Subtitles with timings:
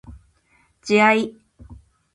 [0.81, 1.35] 自愛